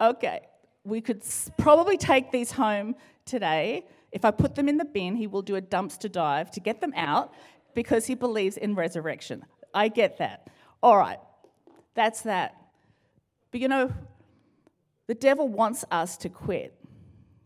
[0.00, 0.40] okay,
[0.84, 1.22] we could
[1.56, 3.84] probably take these home today.
[4.12, 6.80] If I put them in the bin, he will do a dumpster dive to get
[6.80, 7.32] them out
[7.74, 9.44] because he believes in resurrection.
[9.74, 10.48] I get that.
[10.82, 11.18] All right,
[11.94, 12.56] that's that.
[13.50, 13.92] But you know,
[15.06, 16.74] the devil wants us to quit.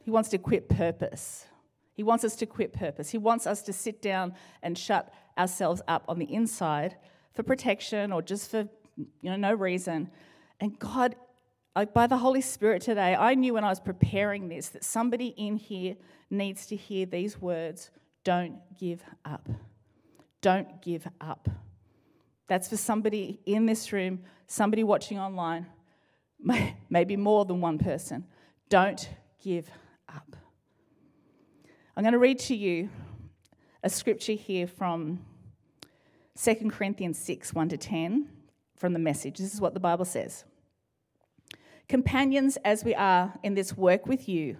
[0.04, 1.46] He wants to quit purpose.
[1.94, 3.10] He wants us to quit purpose.
[3.10, 6.96] He wants us to sit down and shut ourselves up on the inside
[7.34, 10.10] for protection or just for you know no reason.
[10.60, 11.16] And God,
[11.74, 15.28] like by the Holy Spirit today, I knew when I was preparing this that somebody
[15.28, 15.96] in here
[16.30, 17.90] needs to hear these words,
[18.24, 19.48] don't give up.
[20.40, 21.48] Don't give up.
[22.48, 25.66] That's for somebody in this room, somebody watching online
[26.90, 28.24] maybe more than one person.
[28.68, 29.08] Don't
[29.42, 29.70] give
[30.08, 30.36] up.
[31.96, 32.90] I'm going to read to you
[33.82, 35.24] a scripture here from
[36.42, 38.28] 2 Corinthians 6 1 to 10
[38.76, 39.38] from the message.
[39.38, 40.44] This is what the Bible says
[41.88, 44.56] Companions, as we are in this work with you,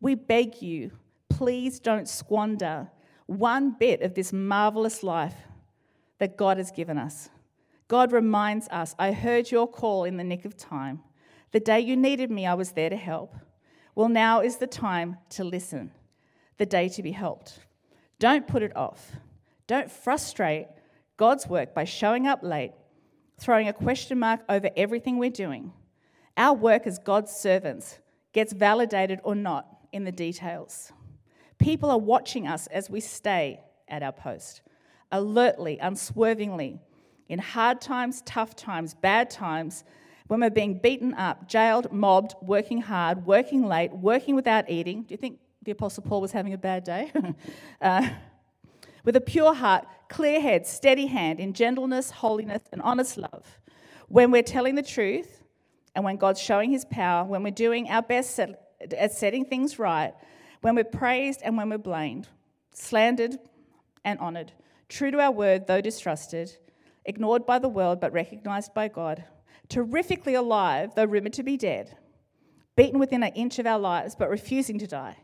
[0.00, 0.90] we beg you,
[1.28, 2.90] please don't squander
[3.26, 5.34] one bit of this marvelous life
[6.18, 7.28] that God has given us.
[7.88, 11.00] God reminds us, I heard your call in the nick of time.
[11.52, 13.34] The day you needed me, I was there to help.
[13.94, 15.92] Well, now is the time to listen,
[16.58, 17.60] the day to be helped.
[18.18, 19.12] Don't put it off.
[19.66, 20.66] Don't frustrate
[21.16, 22.72] God's work by showing up late,
[23.38, 25.72] throwing a question mark over everything we're doing.
[26.36, 27.98] Our work as God's servants
[28.32, 30.92] gets validated or not in the details.
[31.58, 34.62] People are watching us as we stay at our post,
[35.10, 36.80] alertly, unswervingly,
[37.28, 39.84] In hard times, tough times, bad times,
[40.28, 45.02] when we're being beaten up, jailed, mobbed, working hard, working late, working without eating.
[45.02, 47.12] Do you think the Apostle Paul was having a bad day?
[47.80, 48.08] uh,
[49.04, 53.58] with a pure heart, clear head, steady hand, in gentleness, holiness, and honest love.
[54.08, 55.42] When we're telling the truth
[55.96, 60.12] and when God's showing his power, when we're doing our best at setting things right,
[60.60, 62.28] when we're praised and when we're blamed,
[62.70, 63.38] slandered
[64.04, 64.52] and honored,
[64.90, 66.54] true to our word, though distrusted,
[67.06, 69.24] ignored by the world but recognized by God,
[69.70, 71.96] terrifically alive, though rumored to be dead,
[72.76, 75.16] beaten within an inch of our lives but refusing to die,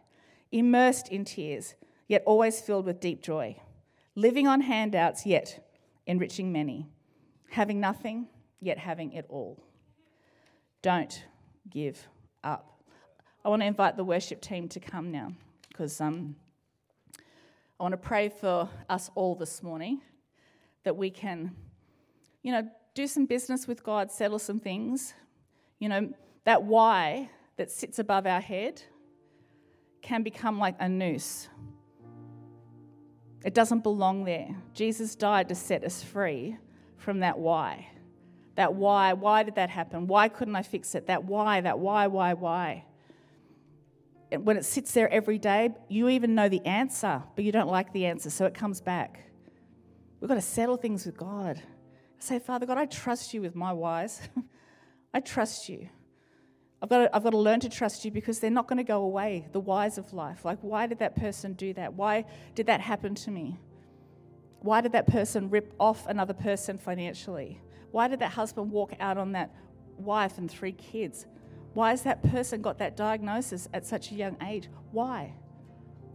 [0.52, 1.74] immersed in tears,
[2.08, 3.54] yet always filled with deep joy,
[4.14, 5.68] living on handouts, yet
[6.06, 6.88] enriching many,
[7.50, 8.26] having nothing,
[8.58, 9.62] yet having it all.
[10.82, 11.24] Don't
[11.70, 12.08] give
[12.42, 12.82] up.
[13.44, 15.32] I want to invite the worship team to come now
[15.68, 16.34] because um,
[17.78, 20.00] I want to pray for us all this morning
[20.82, 21.54] that we can,
[22.42, 25.14] you know, do some business with God, settle some things.
[25.78, 26.12] You know,
[26.44, 28.82] that why that sits above our head
[30.02, 31.48] can become like a noose.
[33.44, 34.48] It doesn't belong there.
[34.74, 36.56] Jesus died to set us free
[36.96, 37.88] from that why.
[38.54, 40.06] That why, why did that happen?
[40.06, 41.06] Why couldn't I fix it?
[41.06, 42.84] That why, that why, why, why.
[44.30, 47.68] And when it sits there every day, you even know the answer, but you don't
[47.68, 49.20] like the answer, so it comes back.
[50.20, 51.60] We've got to settle things with God.
[52.18, 54.20] Say, Father God, I trust you with my whys.
[55.14, 55.88] I trust you.
[56.80, 58.84] I've got, to, I've got to learn to trust you because they're not going to
[58.84, 60.44] go away, the whys of life.
[60.44, 61.94] Like, why did that person do that?
[61.94, 63.60] Why did that happen to me?
[64.60, 67.60] Why did that person rip off another person financially?
[67.92, 69.54] Why did that husband walk out on that
[69.96, 71.26] wife and three kids?
[71.74, 74.68] Why has that person got that diagnosis at such a young age?
[74.90, 75.32] Why?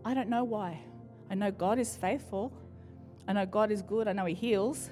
[0.03, 0.79] I don't know why.
[1.31, 2.51] I know God is faithful.
[3.27, 4.07] I know God is good.
[4.07, 4.89] I know He heals.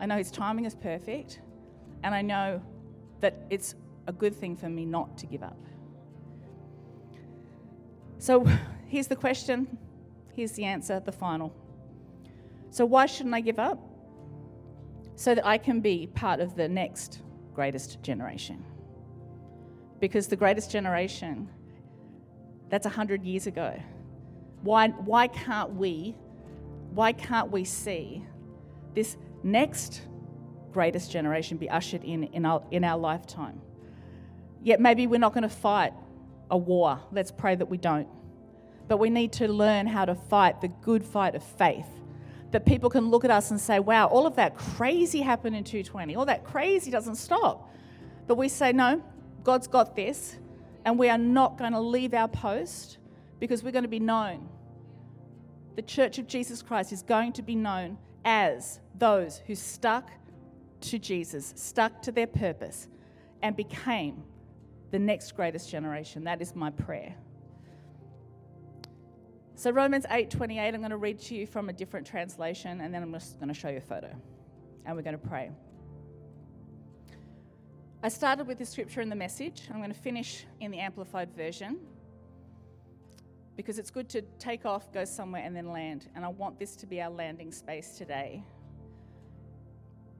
[0.00, 1.40] I know His timing is perfect,
[2.02, 2.62] and I know
[3.20, 3.74] that it's
[4.06, 5.58] a good thing for me not to give up.
[8.18, 8.46] So
[8.86, 9.78] here's the question,
[10.34, 11.52] here's the answer, the final.
[12.70, 13.78] So, why shouldn't I give up?
[15.16, 17.22] So that I can be part of the next
[17.54, 18.64] greatest generation.
[19.98, 21.48] Because the greatest generation,
[22.68, 23.80] that's 100 years ago.
[24.62, 26.14] Why, why can't we,
[26.90, 28.24] why can't we see
[28.94, 30.02] this next
[30.76, 33.58] greatest generation be ushered in in our, in our lifetime.
[34.62, 35.94] Yet maybe we're not going to fight
[36.50, 37.00] a war.
[37.12, 38.08] Let's pray that we don't.
[38.86, 41.88] But we need to learn how to fight the good fight of faith.
[42.56, 45.62] That people can look at us and say, wow, all of that crazy happened in
[45.62, 46.16] 220.
[46.16, 47.70] All that crazy doesn't stop.
[48.26, 49.04] But we say, no,
[49.44, 50.38] God's got this.
[50.86, 52.96] And we are not going to leave our post
[53.40, 54.48] because we're going to be known.
[55.74, 60.10] The Church of Jesus Christ is going to be known as those who stuck
[60.80, 62.88] to Jesus, stuck to their purpose,
[63.42, 64.22] and became
[64.92, 66.24] the next greatest generation.
[66.24, 67.16] That is my prayer.
[69.58, 73.02] So Romans 8:28 I'm going to read to you from a different translation and then
[73.02, 74.14] I'm just going to show you a photo
[74.84, 75.50] and we're going to pray.
[78.02, 79.62] I started with the scripture in the message.
[79.70, 81.78] I'm going to finish in the amplified version
[83.56, 86.10] because it's good to take off, go somewhere, and then land.
[86.14, 88.44] And I want this to be our landing space today.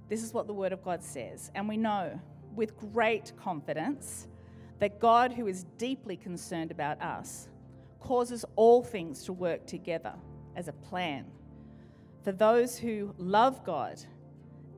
[0.08, 1.50] This is what the Word of God says.
[1.54, 2.18] And we know
[2.54, 4.28] with great confidence
[4.78, 7.48] that God, who is deeply concerned about us,
[8.00, 10.14] causes all things to work together
[10.54, 11.26] as a plan
[12.22, 14.00] for those who love God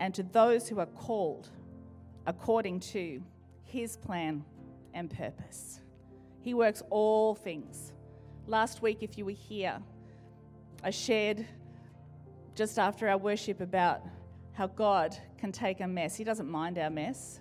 [0.01, 1.49] and to those who are called
[2.27, 3.23] according to
[3.65, 4.45] his plan
[4.95, 5.81] and purpose.
[6.41, 7.93] He works all things
[8.49, 9.79] Last week, if you were here,
[10.83, 11.45] I shared
[12.55, 14.01] just after our worship about
[14.55, 16.17] how God can take a mess.
[16.17, 17.41] He doesn't mind our mess.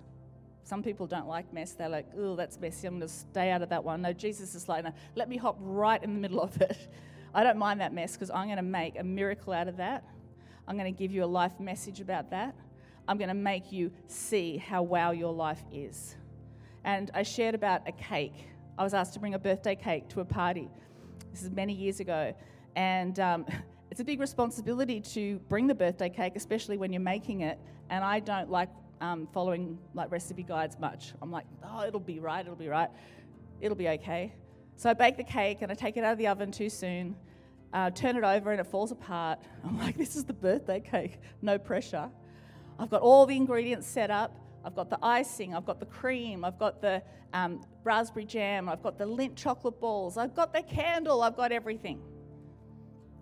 [0.68, 1.72] Some people don't like mess.
[1.72, 2.86] They're like, oh, that's messy.
[2.86, 4.02] I'm going to stay out of that one.
[4.02, 6.76] No, Jesus is like, no, let me hop right in the middle of it.
[7.34, 10.04] I don't mind that mess because I'm going to make a miracle out of that.
[10.66, 12.54] I'm going to give you a life message about that.
[13.08, 16.16] I'm going to make you see how wow your life is.
[16.84, 18.34] And I shared about a cake.
[18.76, 20.68] I was asked to bring a birthday cake to a party.
[21.32, 22.34] This is many years ago.
[22.76, 23.46] And um,
[23.90, 27.58] it's a big responsibility to bring the birthday cake, especially when you're making it.
[27.88, 28.68] And I don't like
[29.00, 31.12] um, following like recipe guides much.
[31.22, 32.90] I'm like, oh, it'll be right, it'll be right,
[33.60, 34.34] it'll be okay.
[34.76, 37.16] So I bake the cake and I take it out of the oven too soon,
[37.72, 39.38] uh, turn it over and it falls apart.
[39.64, 42.10] I'm like, this is the birthday cake, no pressure.
[42.78, 44.36] I've got all the ingredients set up.
[44.64, 48.82] I've got the icing, I've got the cream, I've got the um, raspberry jam, I've
[48.82, 52.02] got the Lindt chocolate balls, I've got the candle, I've got everything.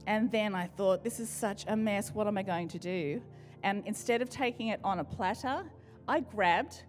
[0.06, 3.22] And then I thought, this is such a mess, what am I going to do?
[3.66, 5.64] And instead of taking it on a platter,
[6.06, 6.84] I grabbed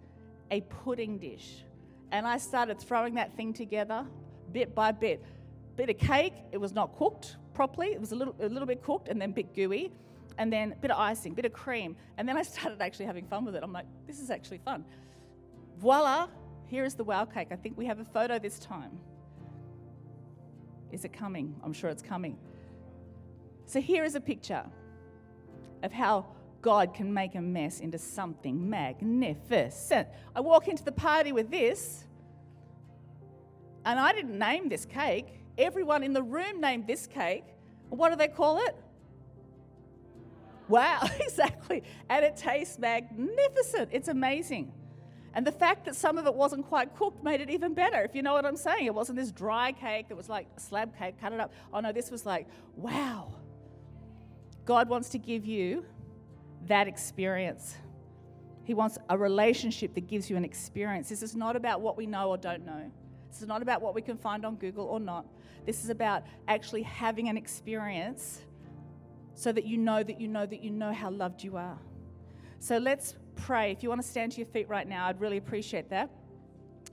[0.52, 1.64] a pudding dish
[2.12, 4.06] and I started throwing that thing together
[4.52, 5.26] bit by bit.
[5.76, 8.84] Bit of cake, it was not cooked properly, it was a little, a little bit
[8.84, 9.92] cooked and then a bit gooey,
[10.38, 11.96] and then a bit of icing, bit of cream.
[12.20, 13.64] And then I started actually having fun with it.
[13.64, 14.86] I'm like, this is actually fun.
[15.80, 16.28] Voila,
[16.68, 17.48] here is the wow cake.
[17.50, 19.00] I think we have a photo this time.
[20.92, 21.56] Is it coming?
[21.64, 22.38] I'm sure it's coming.
[23.66, 24.64] So here is a picture
[25.82, 30.08] of how God can make a mess into something magnificent.
[30.36, 32.06] I walk into the party with this,
[33.86, 35.28] and I didn't name this cake.
[35.58, 37.46] Everyone in the room named this cake.
[37.90, 38.76] What do they call it?
[40.68, 41.84] Wow, exactly.
[42.10, 43.90] And it tastes magnificent.
[43.92, 44.74] It's amazing.
[45.34, 48.16] And the fact that some of it wasn't quite cooked made it even better, if
[48.16, 48.86] you know what I'm saying.
[48.86, 51.54] It wasn't this dry cake that was like slab cake, cut it up.
[51.72, 53.34] Oh no, this was like, wow.
[54.66, 55.86] God wants to give you
[56.66, 57.78] that experience.
[58.64, 61.08] He wants a relationship that gives you an experience.
[61.08, 62.92] This is not about what we know or don't know.
[63.30, 65.26] This is not about what we can find on Google or not.
[65.66, 68.42] This is about actually having an experience
[69.36, 71.78] so that you know that you know that you know how loved you are.
[72.60, 73.72] So let's pray.
[73.72, 76.10] If you want to stand to your feet right now, I'd really appreciate that.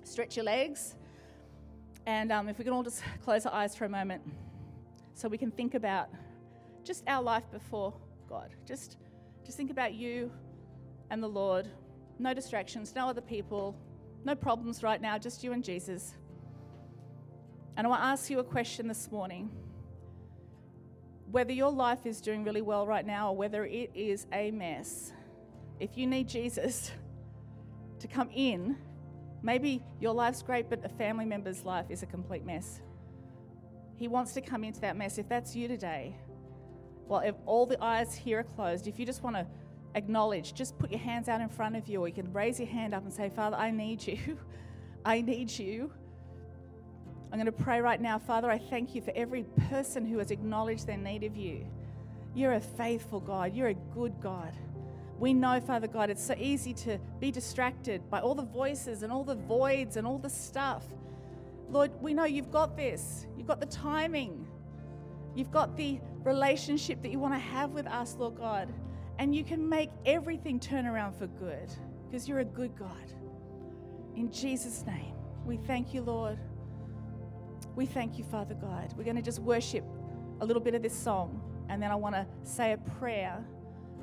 [0.03, 0.97] Stretch your legs.
[2.07, 4.23] And um, if we can all just close our eyes for a moment
[5.15, 6.09] so we can think about
[6.85, 7.95] just our life before
[8.29, 8.51] God.
[8.67, 8.99] Just
[9.45, 10.31] just think about you
[11.11, 11.69] and the Lord.
[12.19, 13.77] No distractions, no other people,
[14.25, 16.15] no problems right now, just you and Jesus.
[17.77, 19.51] And I want to ask you a question this morning.
[21.31, 25.13] Whether your life is doing really well right now or whether it is a mess,
[25.81, 26.93] if you need Jesus
[27.99, 28.77] to come in,
[29.43, 32.81] maybe your life's great, but a family member's life is a complete mess.
[33.97, 35.19] He wants to come into that mess.
[35.19, 36.17] If that's you today,
[37.09, 39.47] well, if all the eyes here are closed, if you just want to
[39.95, 42.69] acknowledge, just put your hands out in front of you, or you can raise your
[42.69, 44.39] hand up and say, Father, I need you.
[45.05, 45.93] I need you.
[47.31, 48.19] I'm going to pray right now.
[48.19, 51.67] Father, I thank you for every person who has acknowledged their need of you.
[52.35, 53.55] You're a faithful God.
[53.55, 54.55] You're a good God.
[55.19, 59.13] We know, Father God, it's so easy to be distracted by all the voices and
[59.13, 60.85] all the voids and all the stuff.
[61.71, 63.27] Lord, we know you've got this.
[63.37, 64.47] You've got the timing.
[65.35, 68.73] You've got the relationship that you want to have with us, Lord God.
[69.19, 71.73] And you can make everything turn around for good
[72.07, 73.13] because you're a good God.
[74.17, 75.15] In Jesus' name,
[75.45, 76.39] we thank you, Lord.
[77.77, 78.95] We thank you, Father God.
[78.97, 79.85] We're going to just worship
[80.41, 83.45] a little bit of this song, and then I want to say a prayer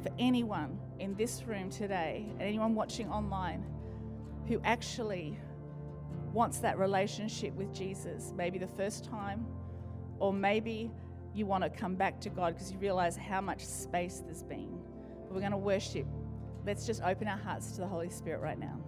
[0.01, 3.65] for anyone in this room today and anyone watching online
[4.47, 5.38] who actually
[6.34, 9.45] wants that relationship with Jesus, maybe the first time,
[10.19, 10.91] or maybe
[11.34, 14.79] you want to come back to God because you realize how much space there's been.
[15.23, 16.05] But we're going to worship.
[16.65, 18.79] Let's just open our hearts to the Holy Spirit right now.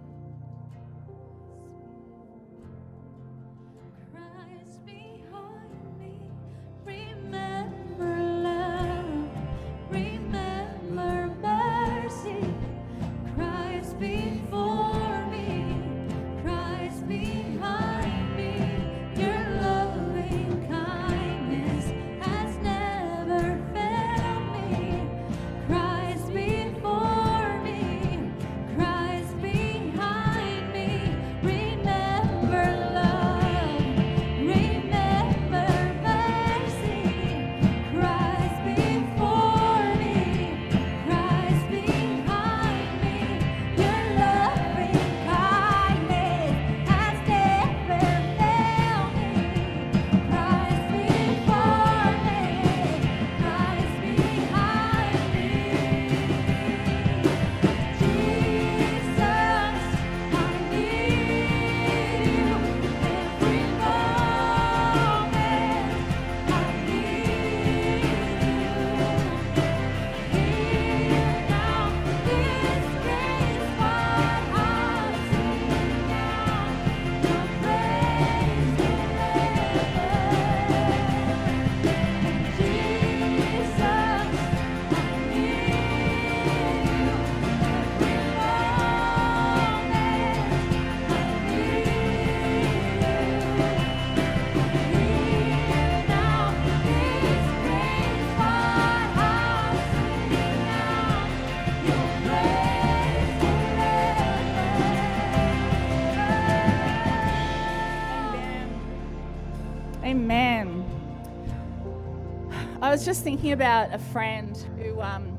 [112.94, 115.36] Was just thinking about a friend who um,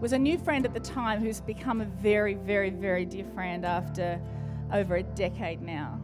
[0.00, 3.66] was a new friend at the time who's become a very, very, very dear friend
[3.66, 4.18] after
[4.72, 6.00] over a decade now.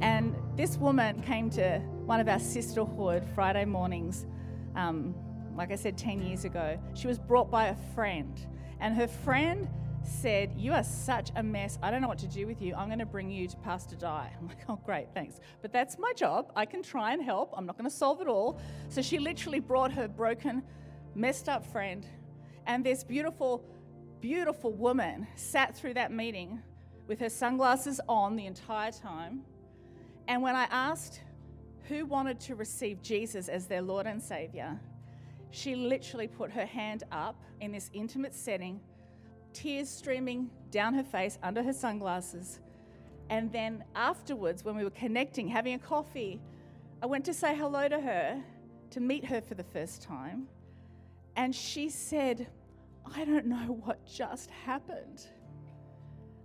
[0.00, 4.24] And this woman came to one of our sisterhood Friday mornings,
[4.74, 5.14] um,
[5.54, 6.78] like I said, 10 years ago.
[6.94, 8.34] She was brought by a friend,
[8.80, 9.68] and her friend
[10.04, 11.78] said, You are such a mess.
[11.82, 12.74] I don't know what to do with you.
[12.74, 14.30] I'm going to bring you to Pastor Di.
[14.38, 15.40] I'm like, Oh, great, thanks.
[15.60, 16.52] But that's my job.
[16.56, 17.52] I can try and help.
[17.56, 18.60] I'm not going to solve it all.
[18.88, 20.62] So she literally brought her broken,
[21.14, 22.06] messed up friend
[22.66, 23.64] and this beautiful,
[24.20, 26.62] beautiful woman sat through that meeting
[27.06, 29.42] with her sunglasses on the entire time.
[30.28, 31.20] And when I asked
[31.88, 34.78] who wanted to receive Jesus as their Lord and Savior,
[35.50, 38.80] she literally put her hand up in this intimate setting,
[39.52, 42.60] tears streaming down her face under her sunglasses.
[43.30, 46.40] And then afterwards, when we were connecting, having a coffee,
[47.02, 48.42] I went to say hello to her,
[48.90, 50.48] to meet her for the first time.
[51.36, 52.48] And she said,
[53.14, 55.26] I don't know what just happened.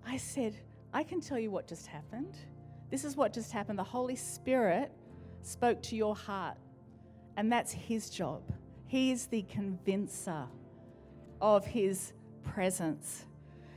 [0.05, 0.55] I said,
[0.93, 2.35] I can tell you what just happened.
[2.89, 3.77] This is what just happened.
[3.77, 4.91] The Holy Spirit
[5.41, 6.57] spoke to your heart,
[7.35, 8.41] and that's His job.
[8.87, 10.45] He is the convincer
[11.41, 12.13] of His
[12.53, 13.25] presence.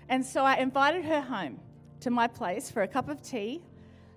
[0.09, 1.61] And so I invited her home
[2.01, 3.63] to my place for a cup of tea,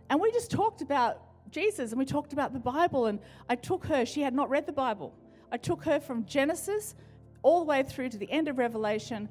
[0.09, 3.05] and we just talked about Jesus and we talked about the Bible.
[3.05, 5.13] And I took her, she had not read the Bible.
[5.51, 6.95] I took her from Genesis
[7.43, 9.29] all the way through to the end of Revelation,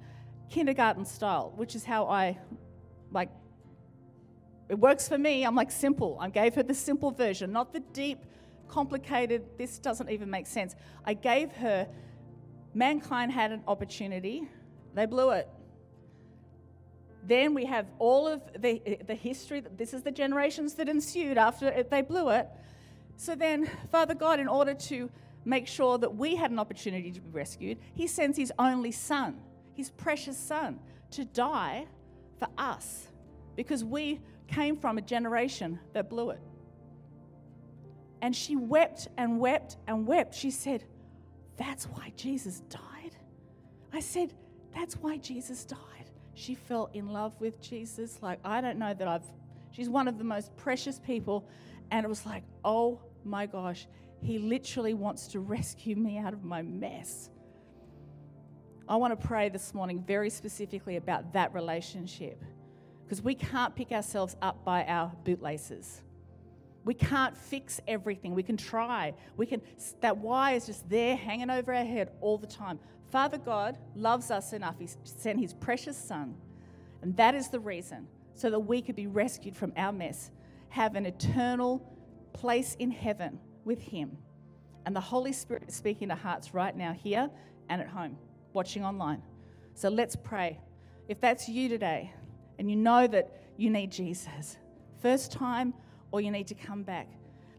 [0.50, 2.38] kindergarten style, which is how I
[3.10, 3.28] like.
[4.68, 5.44] It works for me.
[5.44, 6.16] I'm like simple.
[6.20, 8.18] I gave her the simple version, not the deep,
[8.68, 10.74] complicated, this doesn't even make sense.
[11.04, 11.86] I gave her,
[12.72, 14.48] mankind had an opportunity,
[14.94, 15.48] they blew it.
[17.24, 21.84] Then we have all of the, the history, this is the generations that ensued after
[21.84, 22.48] they blew it.
[23.16, 25.08] So then, Father God, in order to
[25.44, 29.40] make sure that we had an opportunity to be rescued, he sends his only son,
[29.74, 30.80] his precious son,
[31.12, 31.86] to die
[32.38, 33.06] for us
[33.54, 36.40] because we came from a generation that blew it.
[38.20, 40.34] And she wept and wept and wept.
[40.34, 40.84] She said,
[41.56, 43.16] That's why Jesus died.
[43.92, 44.32] I said,
[44.74, 45.78] That's why Jesus died.
[46.34, 48.18] She fell in love with Jesus.
[48.22, 49.24] Like, I don't know that I've,
[49.70, 51.46] she's one of the most precious people.
[51.90, 53.86] And it was like, Oh my gosh,
[54.22, 57.30] he literally wants to rescue me out of my mess.
[58.88, 62.42] I want to pray this morning very specifically about that relationship
[63.04, 66.02] because we can't pick ourselves up by our bootlaces.
[66.84, 68.34] We can't fix everything.
[68.34, 69.14] We can try.
[69.36, 69.62] We can
[70.00, 72.78] that why is just there hanging over our head all the time.
[73.10, 74.78] Father God loves us enough.
[74.78, 76.34] He sent his precious son.
[77.02, 80.30] And that is the reason so that we could be rescued from our mess,
[80.70, 81.86] have an eternal
[82.32, 84.16] place in heaven with Him.
[84.86, 87.30] And the Holy Spirit is speaking to hearts right now, here
[87.68, 88.16] and at home,
[88.52, 89.22] watching online.
[89.74, 90.58] So let's pray.
[91.08, 92.12] If that's you today
[92.58, 94.56] and you know that you need Jesus,
[95.00, 95.74] first time
[96.12, 97.08] or you need to come back,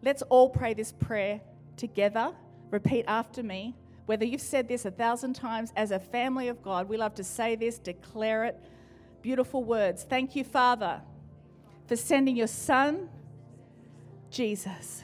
[0.01, 1.41] let's all pray this prayer
[1.75, 2.31] together.
[2.71, 3.75] Repeat after me.
[4.05, 7.23] Whether you've said this a thousand times, as a family of God, we love to
[7.23, 8.59] say this, declare it.
[9.21, 10.03] Beautiful words.
[10.03, 11.01] Thank you, Father,
[11.87, 13.09] for sending your Son,
[14.29, 15.03] Jesus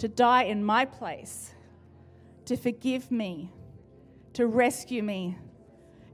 [0.00, 1.52] to die in my place,
[2.46, 3.52] to forgive me,
[4.32, 5.36] to rescue me,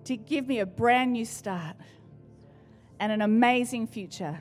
[0.03, 1.77] to give me a brand new start
[2.99, 4.41] and an amazing future.